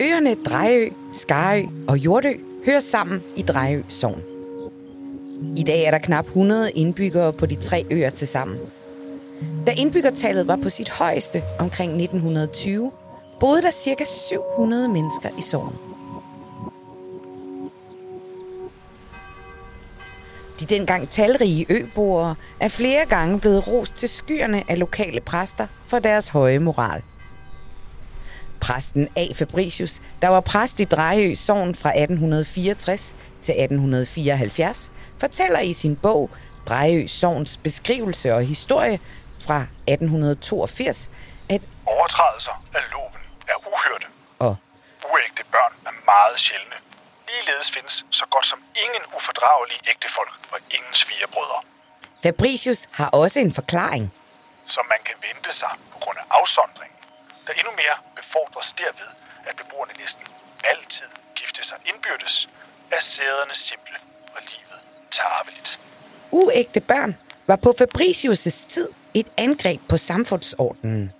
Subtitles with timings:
[0.00, 2.32] Øerne Drejø, Skarø og Jordø
[2.66, 4.22] hører sammen i Drejø Sogn.
[5.56, 8.58] I dag er der knap 100 indbyggere på de tre øer til sammen.
[9.66, 12.92] Da indbyggertallet var på sit højeste omkring 1920,
[13.40, 14.04] boede der ca.
[14.04, 15.78] 700 mennesker i sognet.
[20.60, 25.98] De dengang talrige øboere er flere gange blevet rost til skyerne af lokale præster for
[25.98, 27.02] deres høje moral.
[28.64, 29.26] Præsten A.
[29.34, 36.30] Fabricius, der var præst i Drejø Sogn fra 1864 til 1874, fortæller i sin bog
[36.68, 38.98] Drejø Sogns beskrivelse og historie
[39.46, 41.10] fra 1882,
[41.54, 43.22] at Overtrædelser af loven
[43.52, 44.06] er uhørte.
[44.38, 44.56] og
[45.12, 46.76] Uægte børn er meget sjældne.
[47.28, 51.60] Ligeledes findes så godt som ingen ufordragelige ægtefolk og ingen svigerbrødre,
[52.22, 54.04] Fabricius har også en forklaring.
[54.66, 56.93] som man kan vente sig på grund af afsondringen,
[57.46, 59.10] der endnu mere befordres derved,
[59.48, 60.24] at beboerne næsten
[60.64, 62.48] altid gifte sig indbyrdes,
[62.90, 63.96] er sæderne simple
[64.34, 64.80] og livet
[65.16, 65.78] tarveligt.
[66.30, 71.12] Uægte børn var på Fabricius' tid et angreb på samfundsordenen.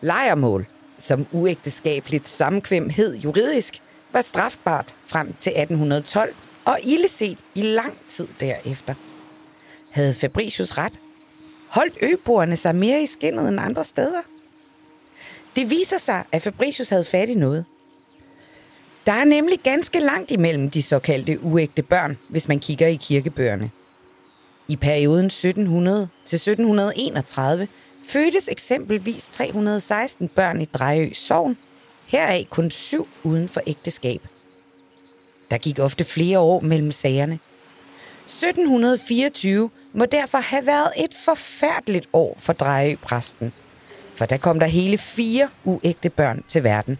[0.00, 0.66] Lejermål,
[0.98, 8.28] som uægteskabeligt samkvem hed juridisk, var strafbart frem til 1812 og illeset i lang tid
[8.40, 8.94] derefter.
[9.90, 10.98] Havde Fabricius ret?
[11.68, 14.22] Holdt øboerne sig mere i skinnet end andre steder?
[15.56, 17.64] Det viser sig, at Fabricius havde fat i noget.
[19.06, 23.70] Der er nemlig ganske langt imellem de såkaldte uægte børn, hvis man kigger i kirkebøgerne.
[24.68, 27.68] I perioden 1700 til 1731
[28.04, 31.56] fødtes eksempelvis 316 børn i Drejø Sogn,
[32.06, 34.28] heraf kun syv uden for ægteskab.
[35.50, 37.38] Der gik ofte flere år mellem sagerne.
[38.24, 43.52] 1724 må derfor have været et forfærdeligt år for Drejø-præsten,
[44.20, 46.98] for der kom der hele fire uægte børn til verden.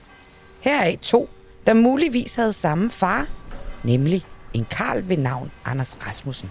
[0.60, 1.28] Heraf to,
[1.66, 3.26] der muligvis havde samme far,
[3.84, 6.50] nemlig en karl ved navn Anders Rasmussen.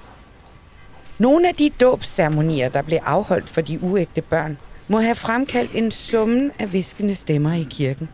[1.18, 4.58] Nogle af de dåbsceremonier, der blev afholdt for de uægte børn,
[4.88, 8.10] må have fremkaldt en summen af viskende stemmer i kirken.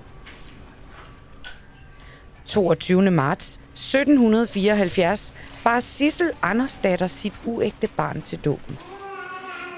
[2.45, 3.11] 22.
[3.11, 5.33] marts 1774
[5.63, 8.77] bar Sissel Andersdatter sit uægte barn til dåben.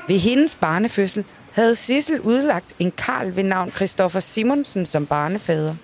[0.07, 1.25] Ved hendes barnefødsel
[1.57, 5.75] havde Sissel udlagt en karl ved navn Christoffer Simonsen som barnefader.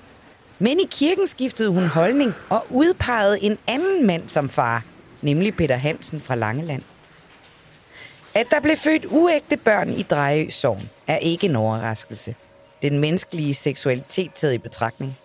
[0.60, 4.84] Men i kirken skiftede hun holdning og udpegede en anden mand som far,
[5.22, 6.82] nemlig Peter Hansen fra Langeland.
[8.34, 12.36] At der blev født uægte børn i Drejø Sogn er ikke en overraskelse.
[12.82, 15.18] Den menneskelige seksualitet taget i betragtning.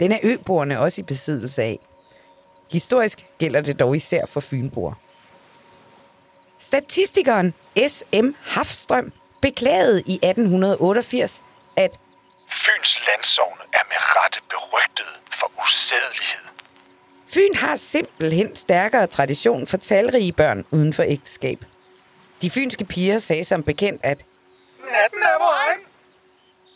[0.00, 1.78] Den er øboerne også i besiddelse af.
[2.72, 4.92] Historisk gælder det dog især for fynboer.
[6.58, 7.54] Statistikeren
[7.88, 8.26] S.M.
[8.40, 11.44] Hafstrøm beklagede i 1888,
[11.76, 11.98] at
[12.50, 15.06] Fyns landsogne er med rette berygtet
[15.40, 16.44] for usædelighed.
[17.34, 21.64] Fyn har simpelthen stærkere tradition for talrige børn uden for ægteskab.
[22.42, 24.18] De fynske piger sagde som bekendt, at
[24.92, 25.80] Natten er vor egen.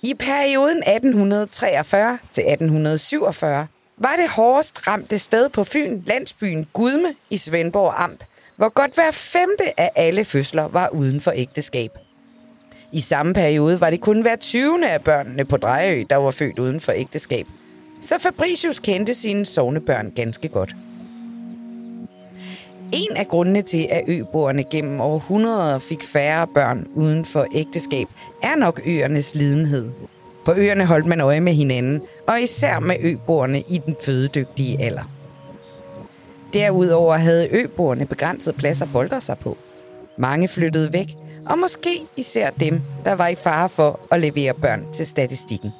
[0.02, 3.66] i perioden 1843 til 1847
[3.96, 8.26] var det hårdest ramte sted på Fyn landsbyen Gudme i Svendborg Amt,
[8.56, 11.90] hvor godt hver femte af alle fødsler var uden for ægteskab.
[12.96, 14.88] I samme periode var det kun hver 20.
[14.88, 17.46] af børnene på Drejø, der var født uden for ægteskab.
[18.02, 20.76] Så Fabricius kendte sine sovnebørn ganske godt.
[22.92, 28.06] En af grundene til, at øboerne gennem århundreder fik færre børn uden for ægteskab,
[28.42, 29.90] er nok øernes lidenhed.
[30.44, 35.10] På øerne holdt man øje med hinanden, og især med øboerne i den fødedygtige alder.
[36.52, 39.56] Derudover havde øboerne begrænset plads at boldre sig på.
[40.18, 41.08] Mange flyttede væk,
[41.46, 45.70] og måske især dem, der var i fare for at levere børn til statistikken.